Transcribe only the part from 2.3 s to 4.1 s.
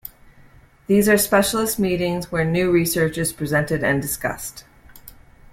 where new research is presented and